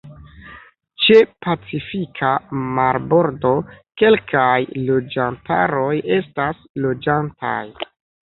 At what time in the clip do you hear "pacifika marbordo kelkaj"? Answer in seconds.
1.45-4.57